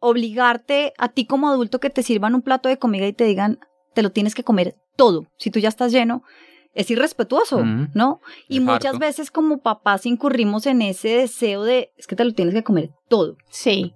[0.00, 3.58] obligarte a ti como adulto que te sirvan un plato de comida y te digan,
[3.94, 5.26] te lo tienes que comer todo.
[5.36, 6.22] Si tú ya estás lleno,
[6.74, 7.62] es irrespetuoso.
[7.64, 8.20] ¿no?
[8.48, 8.98] Y muchas harto.
[9.00, 12.90] veces como papás incurrimos en ese deseo de, es que te lo tienes que comer
[13.08, 13.36] todo.
[13.50, 13.94] Sí.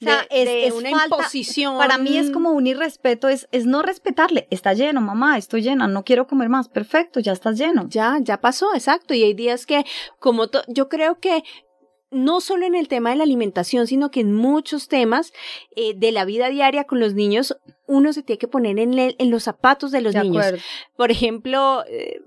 [0.00, 1.78] O sea, de, es- de es una falta- imposición.
[1.78, 4.48] Para mí es como un irrespeto, es, es no respetarle.
[4.50, 6.68] Está lleno, mamá, estoy llena, no quiero comer más.
[6.68, 7.86] Perfecto, ya estás lleno.
[7.88, 9.14] Ya, ya pasó, exacto.
[9.14, 9.84] Y hay días que,
[10.18, 11.44] como yo creo que
[12.12, 15.32] no solo en el tema de la alimentación, sino que en muchos temas
[15.76, 19.16] eh, de la vida diaria con los niños, uno se tiene que poner en, le-
[19.18, 20.44] en los zapatos de los De niños.
[20.44, 20.62] acuerdo.
[20.96, 22.20] Por ejemplo, eh,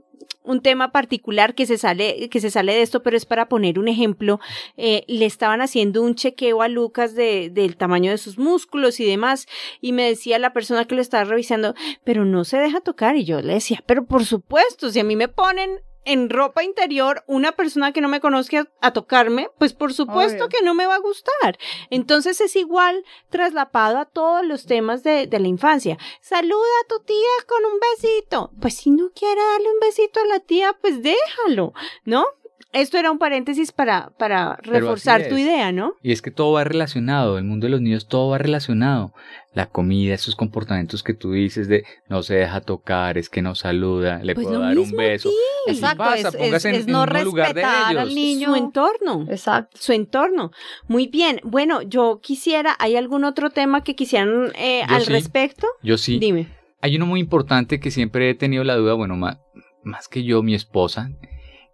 [0.43, 3.79] un tema particular que se sale, que se sale de esto, pero es para poner
[3.79, 4.39] un ejemplo.
[4.77, 9.05] eh, le estaban haciendo un chequeo a Lucas de, del tamaño de sus músculos y
[9.05, 9.47] demás,
[9.81, 13.15] y me decía la persona que lo estaba revisando, pero no se deja tocar.
[13.17, 17.23] Y yo le decía, pero por supuesto, si a mí me ponen en ropa interior
[17.27, 20.49] una persona que no me conozca a tocarme, pues por supuesto Obvio.
[20.49, 21.57] que no me va a gustar.
[21.89, 25.97] Entonces es igual traslapado a todos los temas de, de la infancia.
[26.21, 27.15] Saluda a tu tía
[27.47, 28.51] con un besito.
[28.61, 31.73] Pues si no quiere darle un besito a la tía, pues déjalo,
[32.05, 32.25] ¿no?
[32.73, 35.93] Esto era un paréntesis para, para reforzar tu idea, ¿no?
[36.03, 39.13] Y es que todo va relacionado, el mundo de los niños todo va relacionado.
[39.53, 43.55] La comida, esos comportamientos que tú dices de no se deja tocar, es que no
[43.55, 45.29] saluda, le Pues puedo lo dar un beso.
[45.67, 48.49] Así Exacto, pasa, es- en, es en no un lugar de respetar al niño.
[48.49, 49.25] Su entorno.
[49.29, 49.77] Exacto.
[49.79, 50.51] Su entorno.
[50.89, 51.39] Muy bien.
[51.45, 55.11] Bueno, yo quisiera, ¿hay algún otro tema que quisieran eh, al sí.
[55.13, 55.65] respecto?
[55.81, 56.19] Yo sí.
[56.19, 56.49] Dime.
[56.81, 59.39] Hay uno muy importante que siempre he tenido la duda, bueno, ma-
[59.85, 61.09] más que yo, mi esposa,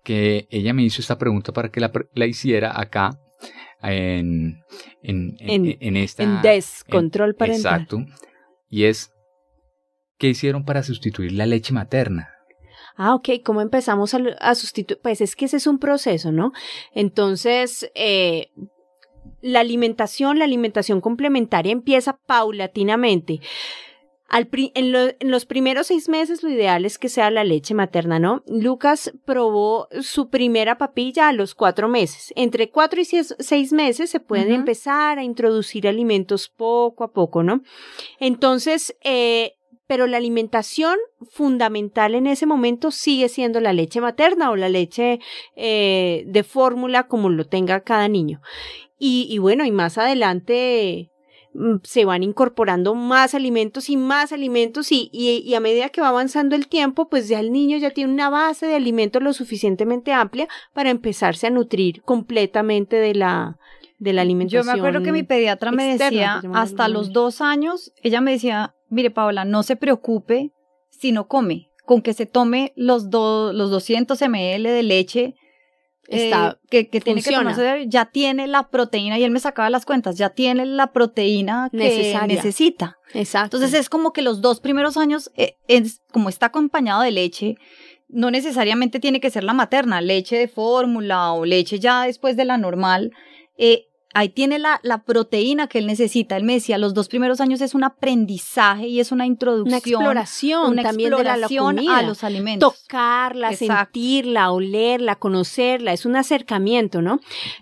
[0.04, 3.20] que ella me hizo esta pregunta para que la, la hiciera acá
[3.82, 4.62] en,
[5.02, 6.24] en, en, esta...
[6.24, 7.82] en descontrol en- parental.
[7.82, 8.06] Exacto.
[8.70, 9.12] Y es,
[10.18, 12.30] ¿qué hicieron para sustituir la leche materna?
[12.96, 15.00] Ah, ok, ¿cómo empezamos a, a sustituir?
[15.02, 16.52] Pues es que ese es un proceso, ¿no?
[16.94, 18.50] Entonces, eh,
[19.42, 23.40] la alimentación, la alimentación complementaria empieza paulatinamente.
[24.34, 27.44] Al pri- en, lo- en los primeros seis meses lo ideal es que sea la
[27.44, 28.44] leche materna, ¿no?
[28.48, 32.32] Lucas probó su primera papilla a los cuatro meses.
[32.38, 37.62] Entre cuatro y seis, meses se pueden empezar a introducir alimentos poco a poco, ¿no?
[38.22, 40.96] Entonces, eh, pero la alimentación
[41.30, 45.20] fundamental en ese momento sigue siendo la leche materna o la leche
[45.58, 48.40] eh, de fórmula como lo tenga cada niño.
[48.98, 51.11] Y, y bueno, y más adelante
[51.84, 56.08] se van incorporando más alimentos y más alimentos y, y, y a medida que va
[56.10, 60.14] avanzando el tiempo, pues ya el niño ya tiene una base de alimentos lo suficientemente
[60.14, 63.58] amplia para empezarse a nutrir completamente de la,
[64.00, 64.66] de la Yo alimentación.
[64.66, 68.74] me acuerdo que mi pediatra me externa, decía, hasta los dos años, ella me decía,
[68.90, 70.52] mire Paola, no se preocupe
[70.90, 75.36] si no come, con que se tome los, do- los 200 ml de leche
[76.08, 79.70] eh, Está- que, que tiene que tomarse, ya tiene la proteína, y él me sacaba
[79.70, 82.36] las cuentas, ya tiene la proteína que Necesaria.
[82.36, 82.98] necesita.
[83.14, 83.58] Exacto.
[83.58, 87.56] Entonces es como que los dos primeros años, eh, es, como está acompañado de leche,
[88.10, 92.46] no necesariamente tiene que ser la materna, leche de fórmula o leche ya después de
[92.46, 93.12] la normal.
[93.58, 96.38] eh, ahí tiene la, la proteína que él necesita.
[96.38, 99.68] Él me decía, los dos primeros años es un aprendizaje y es una introducción.
[99.70, 102.82] una exploración una también de la, la exploración a los alimentos.
[102.84, 103.86] Tocarla, Exacto.
[103.94, 107.20] sentirla, olerla, conocerla, es un acercamiento, ¿no?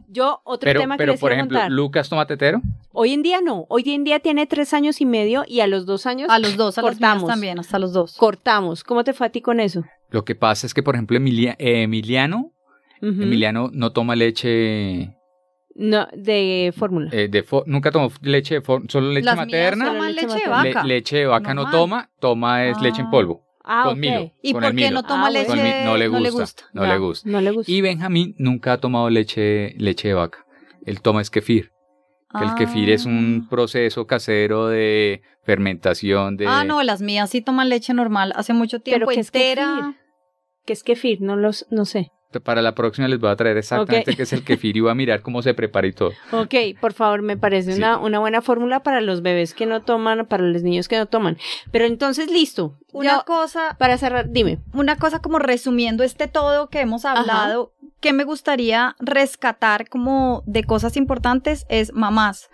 [0.07, 1.71] Yo, otro Pero, tema que pero les por ejemplo, contar.
[1.71, 2.61] Lucas toma tetero.
[2.91, 5.85] Hoy en día no, hoy en día tiene tres años y medio y a los
[5.85, 7.29] dos años A los dos, a las mías cortamos.
[7.29, 8.15] también, hasta los dos.
[8.17, 8.83] cortamos.
[8.83, 9.83] ¿Cómo te fue a ti con eso?
[10.09, 12.51] Lo que pasa es que, por ejemplo, Emilia- eh, Emiliano.
[13.01, 15.15] Emiliano no toma leche
[15.81, 17.09] No, de fórmula.
[17.13, 19.85] eh, de fo- nunca tomó leche de for- solo leche Las mías materna.
[19.85, 20.83] toman leche leche de vaca.
[20.83, 23.11] Le- leche de vaca no toma, toma es leche en Ah.
[23.11, 23.45] polvo.
[23.63, 23.99] ah, con.
[23.99, 24.31] Milo.
[24.41, 24.89] ¿Y con por qué Milo.
[25.01, 25.53] no toma Ah, leche?
[25.55, 26.63] Mi- no le no le gusta.
[26.73, 27.29] No Ya, le gusta.
[27.29, 27.71] No le gusta.
[27.71, 30.45] Y Benjamín nunca ha tomado leche, leche de vaca.
[30.85, 31.71] Él toma es kefir.
[32.37, 36.45] Que el kefir es un proceso casero de fermentación de...
[36.47, 39.75] Ah, no, las mías sí toman leche normal hace mucho tiempo ¿qué es entera.
[39.77, 39.95] kefir?
[40.65, 41.21] ¿Qué es kefir?
[41.21, 42.11] No los, no sé.
[42.43, 44.17] Para la próxima les voy a traer exactamente Ok.
[44.17, 46.11] qué es el kefir y voy a mirar cómo se prepara y todo.
[46.31, 47.79] Ok, por favor, me parece Sí.
[47.79, 51.07] una, una buena fórmula para los bebés que no toman, para los niños que no
[51.07, 51.37] toman.
[51.71, 52.75] Pero entonces, listo.
[52.91, 54.59] Una cosa, para cerrar, dime.
[54.73, 60.63] una cosa como resumiendo este todo que hemos hablado, que me gustaría rescatar como de
[60.63, 62.49] cosas importantes es mamás.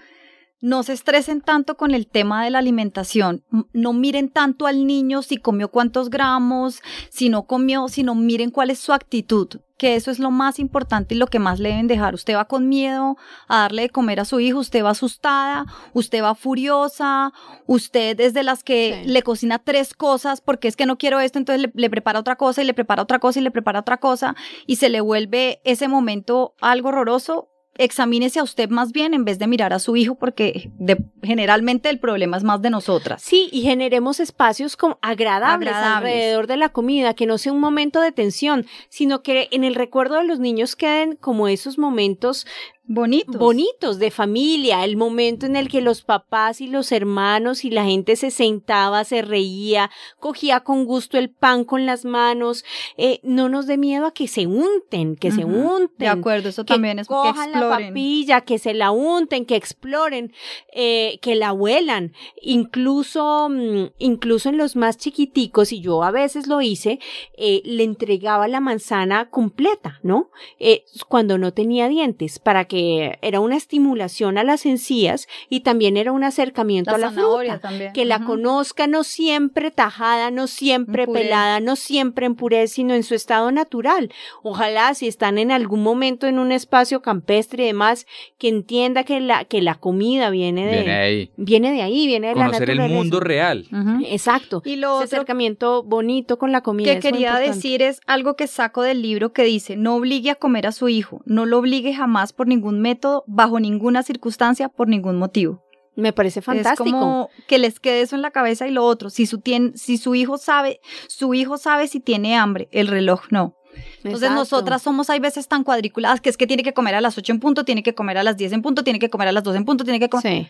[0.66, 3.44] No se estresen tanto con el tema de la alimentación.
[3.72, 8.72] No miren tanto al niño si comió cuántos gramos, si no comió, sino miren cuál
[8.72, 9.48] es su actitud,
[9.78, 12.16] que eso es lo más importante y lo que más le deben dejar.
[12.16, 13.16] Usted va con miedo
[13.48, 17.32] a darle de comer a su hijo, usted va asustada, usted va furiosa,
[17.68, 19.10] usted es de las que Sí.
[19.10, 22.38] le cocina tres cosas porque es que no quiero esto, entonces le, le prepara otra
[22.38, 25.62] cosa y le prepara otra cosa y le prepara otra cosa y se le vuelve
[25.64, 29.96] ese momento algo horroroso examínese a usted más bien en vez de mirar a su
[29.96, 33.22] hijo porque de- generalmente el problema es más de nosotras.
[33.22, 36.14] Sí, y generemos espacios como agradables, Agradables.
[36.14, 39.76] alrededor de la comida, que no sea un momento de tensión, sino que en el
[39.76, 42.46] recuerdo de los niños queden como esos momentos
[42.88, 43.38] Bonitos.
[43.38, 47.84] bonitos de familia, el momento en el que los papás y los hermanos y la
[47.86, 52.64] gente se sentaba, se reía, cogía con gusto el pan con las manos,
[52.98, 55.98] eh, no nos dé miedo a que se unten, que se unten.
[55.98, 60.32] De acuerdo, eso también es que cojan la papilla, que se la unten, que exploren,
[60.72, 62.14] eh, que la huelan.
[62.42, 67.00] Incluso, mm, incluso en los más chiquiticos, y yo a veces lo hice,
[67.38, 70.30] eh, le entregaba la manzana completa, ¿no?
[70.60, 72.75] Eh, cuando no tenía dientes, para que
[73.22, 77.60] era una estimulación a las encías y también era un acercamiento La a la fruta.
[77.60, 77.94] también.
[77.94, 83.04] Que la conozca no siempre tajada, no siempre pelada, no siempre en puré, sino en
[83.04, 84.12] su estado natural.
[84.44, 88.06] Ojalá si están en algún momento en un espacio campestre y demás,
[88.38, 91.32] que entienda que la, que la comida viene de, Viene ahí.
[91.38, 92.98] viene de ahí, viene de la Conocer el naturaleza.
[92.98, 93.66] mundo real.
[94.06, 94.62] Exacto.
[94.66, 96.94] Y lo Ese otro acercamiento bonito con la comida.
[96.94, 100.68] que quería decir es algo que saco del libro que dice, no obligue a comer
[100.68, 105.18] a su hijo, no lo obligue jamás por ningún método, bajo ninguna circunstancia, por ningún
[105.18, 105.62] motivo.
[105.96, 106.84] Me parece fantástico.
[106.84, 109.74] Es como que les quede eso en la cabeza y lo otro, si su, tien-
[109.76, 113.56] si su hijo sabe, su hijo sabe si tiene hambre, el reloj no.
[113.98, 114.36] Entonces Exacto.
[114.36, 117.34] nosotras somos hay veces tan cuadriculadas que es que tiene que comer a las 8
[117.34, 119.44] en punto, tiene que comer a las 10 en punto, tiene que comer a las
[119.44, 120.24] 2 en punto, tiene que comer...
[120.46, 120.48] Sí.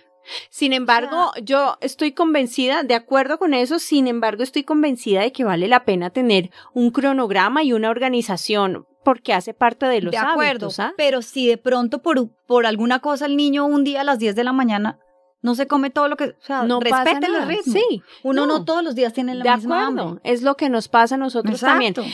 [0.49, 5.43] Sin embargo, yo estoy convencida, de acuerdo con eso, sin embargo, estoy convencida de que
[5.43, 10.17] vale la pena tener un cronograma y una organización porque hace parte de los de
[10.17, 10.93] acuerdo, hábitos, ¿ah?
[10.97, 14.35] pero si de pronto por, por alguna cosa el niño un día a las 10
[14.35, 14.99] de la mañana
[15.41, 17.71] no se come todo lo que, o sea, No respete el ritmo.
[17.71, 18.57] Sí, Uno no.
[18.59, 18.65] no.
[18.65, 20.09] todos los días tiene la de misma acuerdo.
[20.09, 20.21] hambre.
[20.23, 21.91] Es lo que nos pasa a nosotros también.
[21.91, 22.11] Exacto.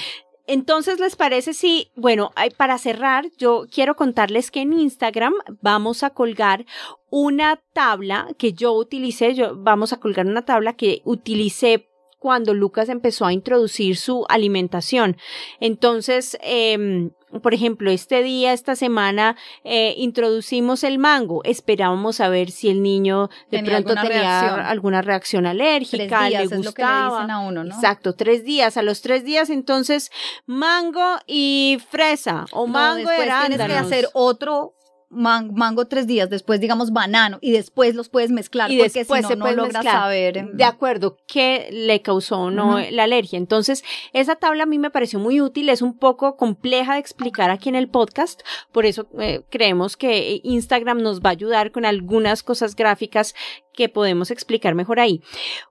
[0.48, 6.10] Entonces, ¿les parece si, bueno, para cerrar, yo quiero contarles que en Instagram vamos a
[6.10, 6.66] colgar
[7.10, 11.88] una tabla que yo utilicé, yo vamos a colgar una tabla que utilicé
[12.22, 15.18] cuando Lucas empezó a introducir su alimentación.
[15.60, 17.10] Entonces, em,
[17.42, 21.42] por ejemplo, este día, esta semana, eh, introducimos el mango.
[21.46, 24.60] Esperábamos a ver si el niño de Tenía pronto alguna tenía reacción.
[24.68, 27.18] alguna reacción alérgica, Tres días le es lo que le gustaba.
[27.22, 27.74] dicen a uno, ¿no?
[27.74, 28.78] Exacto, tres días.
[28.78, 30.12] A los tres días, entonces,
[30.46, 33.88] mango y fresa o No, mango después y tienes que arándanos.
[33.88, 34.74] hacer otro
[35.12, 39.20] man- mango tres días, después digamos banano y después los puedes mezclar y porque después
[39.20, 39.96] si no, se no puede logras mezclar.
[40.04, 40.38] saber.
[40.38, 43.38] em, De acuerdo, qué le causó o no la alergia.
[43.38, 47.50] Entonces, esa tabla a mí me pareció muy útil, es un poco compleja de explicar
[47.52, 51.86] aquí en el podcast, por eso eh, creemos que Instagram nos va a ayudar con
[51.86, 53.36] algunas cosas gráficas
[53.74, 55.22] que podemos explicar mejor ahí.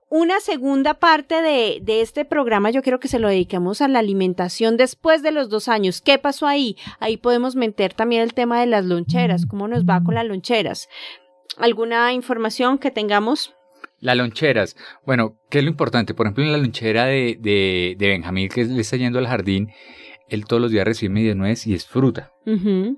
[0.09, 3.99] Una segunda parte de, de este programa yo quiero que se lo dediquemos a la
[3.99, 6.01] alimentación después de los dos años.
[6.01, 6.75] ¿Qué pasó ahí?
[6.99, 10.89] Ahí podemos meter también el tema de las loncheras, cómo nos va con las loncheras.
[11.57, 13.53] ¿Alguna información que tengamos?
[13.99, 14.75] Las loncheras.
[15.05, 16.13] Bueno, ¿qué es lo importante?
[16.13, 19.71] Por ejemplo, en la lonchera de, de, de Benjamín, que le está yendo al jardín,
[20.31, 22.31] él todos los días recibe media nuez y es fruta.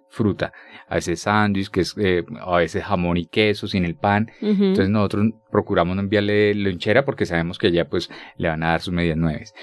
[0.10, 0.54] Fruta.
[0.88, 4.32] A veces sándwich, que es eh, a veces jamón y queso sin el pan.
[4.40, 8.82] Entonces nosotros procuramos no enviarle lonchera porque sabemos que ya pues le van a dar
[8.82, 9.54] sus medias nueves.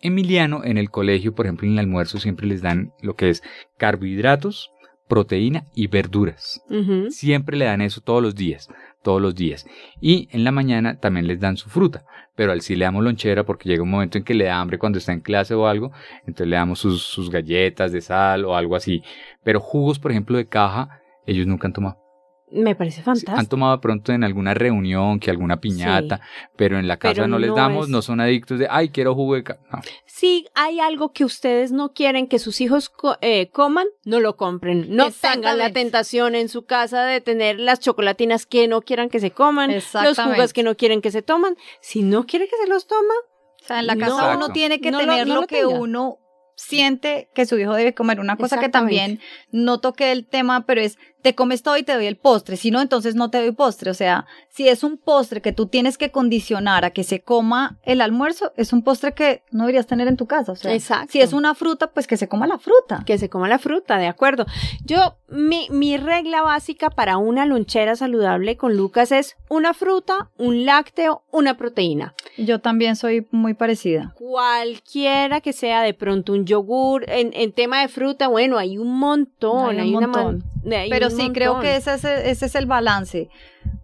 [0.00, 3.42] Emiliano en el colegio, por ejemplo, en el almuerzo siempre les dan lo que es
[3.76, 4.70] carbohidratos,
[5.08, 6.62] proteína y verduras.
[7.10, 8.68] Siempre le dan eso todos los días,
[9.02, 9.66] todos los días.
[10.00, 12.04] Y en la mañana también les dan su fruta,
[12.36, 14.78] pero al sí le damos lonchera porque llega un momento en que le da hambre
[14.78, 18.54] cuando está en clase o algo, entonces le damos sus, sus galletas de sal o
[18.56, 19.02] algo así.
[19.42, 22.05] Pero jugos, por ejemplo, de caja, ellos nunca han tomado.
[22.48, 23.36] Me parece Sí, fantástico.
[23.36, 26.20] Han tomado pronto en alguna reunión, que alguna piñata,
[26.54, 28.90] pero en la casa Pero no les no damos, es- no son adictos de, ay,
[28.90, 29.42] quiero jugo de.
[29.42, 29.80] No.
[30.06, 34.36] Si hay algo que ustedes no quieren que sus hijos co- eh, coman, no lo
[34.36, 34.94] compren.
[34.94, 39.18] No tengan la tentación en su casa de tener las chocolatinas que no quieran que
[39.18, 41.56] se coman, los jugos que no quieren que se toman.
[41.80, 43.14] Si no quiere que se los toma,
[43.62, 44.00] O sea, en la No.
[44.06, 44.52] casa uno Exacto.
[44.52, 45.80] tiene que No lo- tener no lo, lo que tenga.
[45.80, 46.18] uno
[46.56, 48.18] siente que su hijo debe comer.
[48.18, 49.20] Una cosa que también
[49.52, 52.70] no toqué el tema, pero es, te comes todo y te doy el postre, si
[52.70, 53.90] no, entonces no te doy postre.
[53.90, 57.78] O sea, si es un postre que tú tienes que condicionar a que se coma
[57.82, 60.52] el almuerzo, es un postre que no deberías tener en tu casa.
[60.52, 61.12] O sea, Exacto.
[61.12, 63.02] si es una fruta, pues que se coma la fruta.
[63.04, 64.46] Que se coma la fruta, de acuerdo.
[64.84, 70.64] Yo, mi, mi regla básica para una lonchera saludable con Lucas es una fruta, un
[70.64, 72.14] lácteo, una proteína.
[72.38, 74.14] Yo también soy muy parecida.
[74.16, 78.98] Cualquiera que sea de pronto un yogur, en, en tema de fruta, bueno, hay un
[78.98, 80.24] montón, Hay un una man-
[80.62, 80.72] montón.
[80.72, 83.28] hay Pero un sí, creo que ese es, ese es el balance.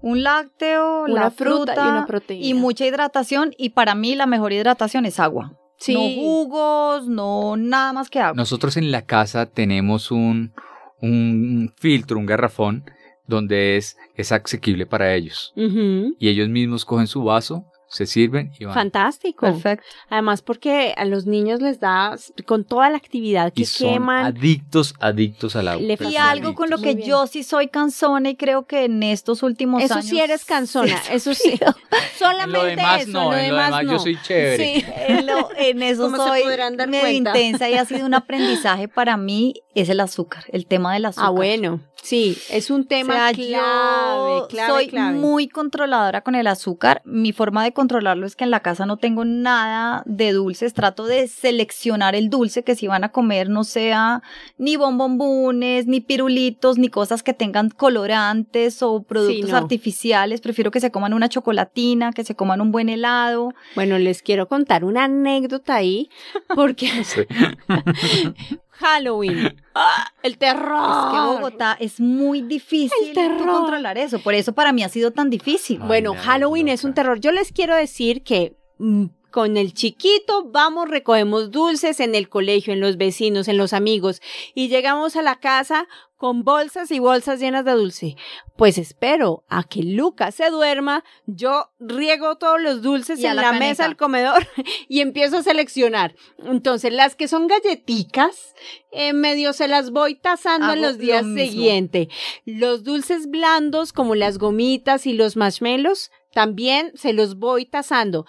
[0.01, 2.47] Un lácteo, Una la fruta fruta, y una proteína.
[2.47, 3.53] y mucha hidratación.
[3.59, 5.53] Y para mí la mejor hidratación es agua.
[5.77, 5.95] Sí.
[5.95, 8.35] No jugos, no nada más que agua.
[8.37, 10.53] Nosotros en la casa tenemos un,
[11.01, 12.85] un filtro, un garrafón,
[13.27, 15.53] donde es, es asequible para ellos.
[15.57, 18.75] Y ellos mismos cogen su vaso, se sirven y van.
[18.75, 19.47] Fantástico.
[19.47, 19.87] Perfecto.
[20.09, 24.25] Además, porque a los niños les da, con toda la actividad que y son queman,
[24.27, 25.83] adictos, adictos al agua.
[25.87, 29.43] Le Y algo con lo que yo sí soy cansona y creo que en estos
[29.43, 30.07] últimos eso años.
[30.07, 31.59] sí eres cansona, eso sí.
[32.19, 33.93] Solamente En lo demás eso, no, lo en lo demás demás no.
[33.93, 34.57] yo soy chévere.
[34.81, 34.85] Sí.
[35.09, 36.43] En, lo- en eso soy
[36.89, 41.05] medio intensa y ha sido un aprendizaje para mí es el azúcar, el tema del
[41.07, 41.27] azúcar.
[41.29, 45.19] Ah, bueno, sí, es un tema o sea, clave, yo clave, soy clave.
[45.19, 47.01] muy controladora con el azúcar.
[47.05, 50.75] Mi forma de controlarlo es que en la casa no tengo nada de dulces.
[50.75, 54.23] Trato de seleccionar el dulce que si van a comer no sea
[54.59, 59.57] ni bombombones, ni pirulitos, ni cosas que tengan colorantes o productos no.
[59.57, 60.41] artificiales.
[60.41, 63.55] Prefiero que se coman una chocolatina, que se coman un buen helado.
[63.75, 66.11] Bueno, les quiero contar una anécdota ahí,
[66.55, 67.23] porque Sí.
[68.83, 70.13] Halloween, ¡ah!
[70.23, 70.83] el terror.
[70.91, 73.47] Es que Bogotá es muy difícil El terror.
[73.47, 74.19] controlar eso.
[74.19, 75.79] Por eso para mí ha sido tan difícil.
[75.81, 77.21] Ay, Bueno, Halloween es un terror.
[77.21, 82.73] Yo les quiero decir que mm, con el chiquito vamos, recogemos dulces en el colegio,
[82.73, 84.23] en los vecinos, en los amigos
[84.55, 85.89] y llegamos a la casa
[86.23, 88.17] con bolsas y bolsas llenas de dulce.
[88.57, 93.51] Pues espero a que Lucas se duerma, yo riego todos los dulces Y en la
[93.51, 94.47] mesa del comedor
[94.89, 96.15] y empiezo a seleccionar.
[96.39, 98.55] Entonces, las que son galletitas,
[98.93, 102.07] en medio se las voy tasando en los días lo siguientes.
[102.45, 108.27] Los dulces blandos, como las gomitas y los marshmallows, también se los voy tasando.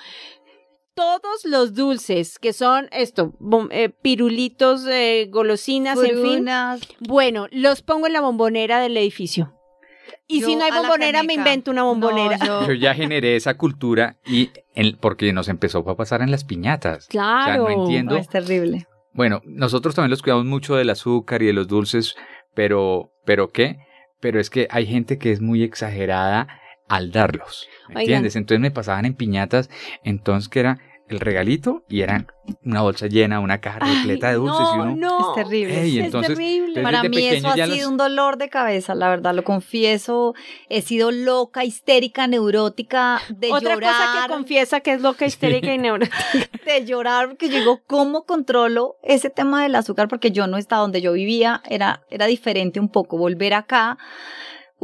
[0.95, 6.17] Todos los dulces que son esto, bom- eh, pirulitos, eh, golosinas, en fin.
[6.99, 9.53] Bueno, los pongo en la bombonera del edificio.
[10.27, 12.37] Y Yo si no hay bombonera, me invento una bombonera.
[12.37, 16.29] No, yo- Yo ya generé esa cultura y en- porque nos empezó a pasar en
[16.31, 17.07] las piñatas.
[17.07, 17.63] Claro.
[17.63, 18.15] O sea, no entiendo.
[18.15, 18.87] no, es terrible.
[19.13, 22.15] Bueno, nosotros también los cuidamos mucho del azúcar y de los dulces,
[22.53, 23.77] pero, ¿pero qué?
[24.19, 26.47] Pero es que hay gente que es muy exagerada
[26.95, 28.01] al darlos, ¿me Oigan.
[28.01, 28.35] entiendes?
[28.35, 29.69] Entonces me pasaban en piñatas,
[30.03, 30.79] entonces que era
[31.09, 32.25] el regalito y era
[32.63, 34.95] una bolsa llena, una caja repleta de dulces no, y uno...
[34.95, 35.81] no, Es terrible.
[35.81, 36.81] Ey, es entonces, terrible.
[36.81, 40.33] Para mí eso ha sido los- un dolor de cabeza, la verdad, lo confieso.
[40.69, 45.73] He sido loca, histérica, neurótica, de Otra llorar, cosa que confiesa que es loca, histérica
[45.73, 46.17] y neurótica.
[46.65, 50.07] de llorar, porque yo digo, ¿cómo controlo ese tema del azúcar?
[50.07, 53.17] Porque yo no estaba donde yo vivía, era, era diferente un poco.
[53.17, 53.97] Volver acá,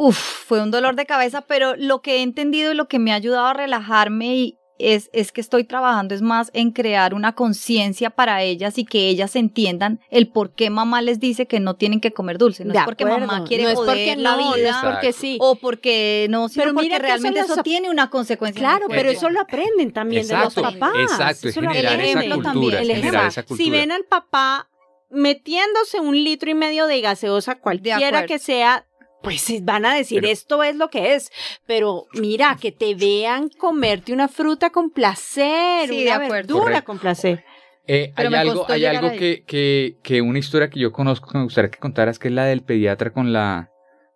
[0.01, 3.12] uf, fue un dolor de cabeza, pero lo que he entendido y lo que me
[3.12, 7.35] ha ayudado a relajarme y es, es que estoy trabajando es más en crear una
[7.35, 11.75] conciencia para ellas y que ellas entiendan el por qué mamá les dice que no
[11.75, 12.63] tienen que comer dulce.
[12.63, 13.27] No De es porque acuerdo.
[13.27, 14.71] mamá quiere no es joder porque la no, vida.
[14.71, 15.38] no es porque sí.
[15.41, 18.57] O porque no, sino Pero porque realmente eso tiene una consecuencia.
[18.62, 20.93] Claro, pero eso lo aprenden también de los papás.
[20.97, 22.41] exacto, es Eso lo generar esa aprenden.
[22.43, 23.27] cultura, El es generar ejemplo.
[23.27, 23.65] esa cultura.
[23.65, 24.69] Si ven al papá
[25.09, 28.27] metiéndose un litro y medio de gaseosa, cualquiera acuerdo.
[28.27, 28.85] que sea,
[29.21, 31.32] pues van a decir Pero- esto es lo que es.
[31.65, 36.86] Pero mira, que te vean comerte una fruta con placer, Sí, una verdura Correcto.
[36.86, 37.43] con placer.
[37.88, 41.43] Eh, hay algo, hay algo que, que, que una historia que yo conozco que me
[41.45, 43.71] gustaría que contaras, que es la del pediatra con la,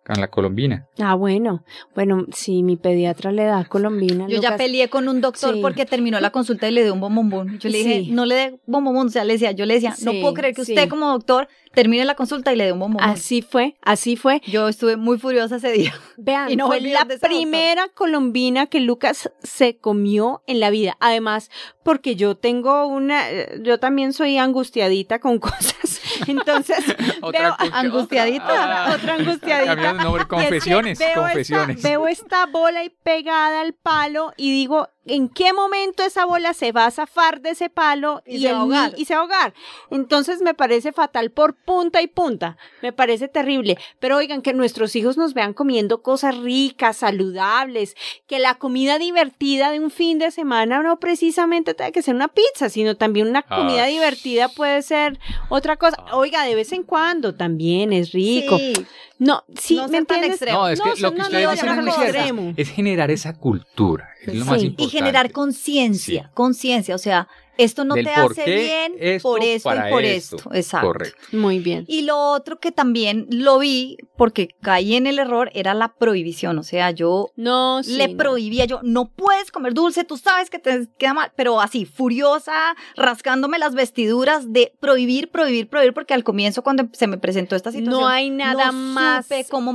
[0.06, 0.86] con la colombina.
[0.98, 1.64] Ah, bueno.
[1.94, 4.26] Bueno, sí, mi pediatra le da colombina.
[4.28, 5.60] Yo ya peleé con un doctor Sí.
[5.62, 7.58] porque terminó la consulta y le dio un bombombón.
[7.58, 8.10] Yo le dije, Sí.
[8.10, 9.06] no le dé bombombón.
[9.06, 10.72] O sea, le decía, yo le decía, no puedo creer que sí.
[10.72, 13.08] usted como doctor termine la consulta y le dé un bombombón.
[13.08, 14.42] Así fue, así fue.
[14.46, 15.94] Yo estuve muy furiosa ese día.
[16.18, 17.20] Vean, Y no fue la doctor.
[17.28, 20.96] primera colombina que Lucas se comió en la vida.
[21.00, 21.50] Además,
[21.82, 23.22] porque yo tengo una,
[23.62, 25.73] yo también soy angustiadita con cosas.
[26.26, 26.78] Entonces,
[27.22, 28.44] Otra veo, angustiadita.
[28.44, 29.74] otra- otra angustiadita.
[29.74, 31.76] Cambiando de nombre, Y es que confesiones, veo confesiones.
[31.76, 36.54] Esta, veo esta bola ahí pegada al palo y digo, ¿en qué momento esa bola
[36.54, 38.92] se va a zafar de ese palo Y se va a el ahogar.
[38.94, 39.54] ni- y se va a ahogar?
[39.90, 42.56] Entonces me parece fatal por punta y punta.
[42.82, 43.76] Me parece terrible.
[43.98, 47.94] Pero oigan, que nuestros hijos nos vean comiendo cosas ricas, saludables,
[48.26, 52.28] que la comida divertida de un fin de semana no precisamente tenga que ser una
[52.28, 53.56] pizza, sino también una Ah.
[53.56, 55.96] comida divertida puede ser otra cosa.
[56.12, 58.58] Oiga, de vez en cuando también es rico.
[58.58, 58.72] Sí.
[59.18, 60.30] No, sí, No ¿me tan entiendes?
[60.32, 60.58] extremo.
[60.58, 62.54] No, es que No, lo que no, ustedes no, dicen no, es extremo.
[62.74, 64.08] Generar esa cultura.
[64.26, 64.66] Es lo más Sí.
[64.66, 64.96] Y importante.
[64.98, 67.28] generar conciencia, conciencia, o sea,
[67.58, 70.36] esto no te hace qué bien esto por esto para y por esto.
[70.36, 70.54] esto.
[70.54, 70.86] Exacto.
[70.88, 71.22] Correcto.
[71.32, 71.84] Muy bien.
[71.88, 76.58] Y lo otro que también lo vi, porque caí en el error, era la prohibición.
[76.58, 78.16] O sea, yo No, sí, le no.
[78.16, 82.74] prohibía, yo, no puedes comer dulce, tú sabes que te queda mal, pero así, furiosa,
[82.96, 87.70] rascándome las vestiduras de prohibir, prohibir, prohibir, porque al comienzo cuando se me presentó esta
[87.72, 89.72] situación, No hay nada no más supe cómo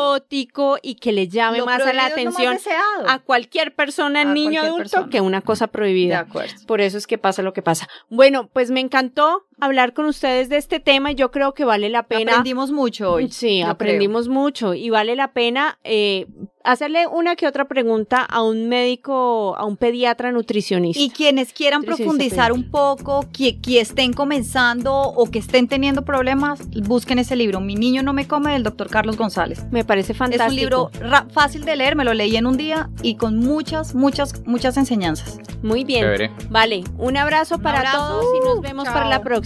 [0.00, 2.58] exótico y que le llame Lo más a la atención
[3.06, 5.10] a cualquier persona, A niño cualquier adulto, persona.
[5.10, 6.20] que una cosa De prohibida.
[6.20, 6.54] acuerdo.
[6.66, 7.88] Por eso es que pasa lo que pasa.
[8.08, 11.88] Bueno, pues me encantó hablar con ustedes de este tema y yo creo que vale
[11.88, 12.32] la pena.
[12.32, 13.30] Aprendimos mucho hoy.
[13.30, 16.26] Sí, yo aprendimos mucho y vale la pena eh,
[16.62, 21.00] hacerle una que otra pregunta a un médico, a un pediatra nutricionista.
[21.00, 26.60] Y quienes quieran profundizar un poco, que, que estén comenzando o que estén teniendo problemas,
[26.82, 27.60] busquen ese libro.
[27.60, 29.64] Mi niño no me come del doctor Carlos González.
[29.70, 30.44] me parece fantástico.
[30.44, 30.90] Es un libro
[31.32, 35.38] fácil de leer, me lo leí en un día y con muchas, muchas, muchas enseñanzas.
[35.62, 36.02] Muy bien.
[36.02, 36.30] Chévere.
[36.50, 37.98] Vale, un abrazo para abrazo.
[37.98, 38.94] todos y nos vemos Chao.
[38.94, 39.45] para la próxima.